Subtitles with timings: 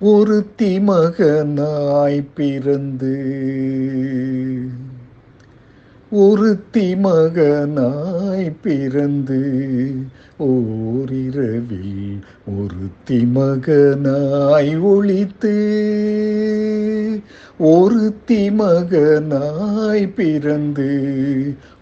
[0.00, 3.16] ஒருத்தி மகனாய் பிறந்து
[6.12, 9.40] ஒருத்தி மகனாய் பிறந்து
[10.44, 12.16] ஓரிரவில்
[12.54, 15.54] ஒருத்தி மகனாய் ஒழித்து
[17.70, 20.90] ஒருத்தி மகனாய் பிறந்து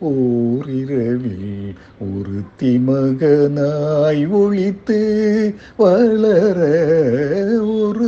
[0.09, 1.69] ஓரிரவில்
[2.07, 5.01] ஒருத்தி மகனாய் ஒழித்து
[5.79, 6.59] வளர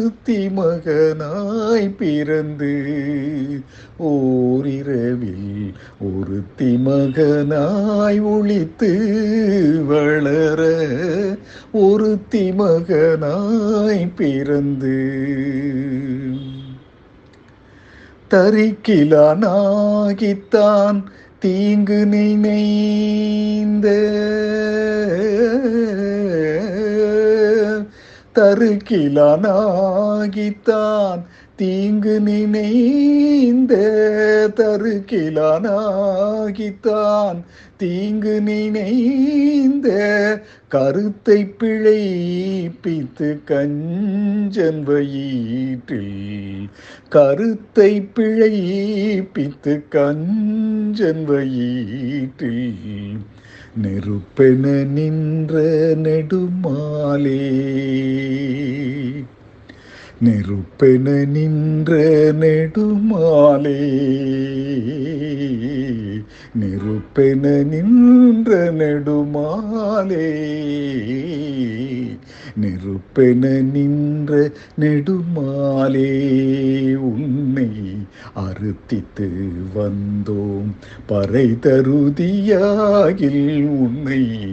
[0.01, 2.71] ஒருத்தி மகனாய் பிறந்து
[4.03, 5.51] ஓரிரவில்
[6.09, 8.91] ஒருத்தி மகனாய் ஒழித்து
[9.91, 10.61] வளர
[11.83, 14.97] ஒருத்தி மகனாய் பிறந்து
[19.63, 21.01] தரிக்கிலானாகித்தான்
[21.43, 23.87] தீங்கு நினைந்த
[28.35, 31.21] தருகிலானாகித்தான்.
[31.61, 33.75] தீங்கு நினைந்த
[34.57, 37.37] தருக்கிலானாகித்தான்
[37.77, 39.89] தீங்கு நினைந்த
[40.69, 46.71] கருத்தை பிழைப்பித்து கஞ்சன் வயிற்றில்.
[47.09, 53.17] கருத்தை பிழைப்பித்து கஞ்சன் வயிற்றில்.
[53.83, 55.55] நெருப்பென நின்ற
[55.95, 57.43] நெடுமாலே
[60.25, 61.97] நெருப்பென நின்ற
[62.33, 63.79] நெடுமாலே.
[66.61, 70.29] நெருப்பென நின்ற நெடுமாலே.
[72.61, 76.11] நெருப்பென நின்ற நெடுமாலே.
[76.95, 77.69] உன்னை
[78.35, 80.71] அறுத்தித்து வந்தோம்.
[81.07, 84.47] பறை தருதியாகில் உன்னை